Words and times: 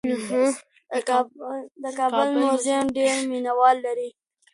د 1.81 1.83
کابل 1.99 2.27
موزیم 2.41 2.85
ډېر 2.97 3.15
مینه 3.29 3.53
وال 3.59 3.77
لري. 3.85 4.09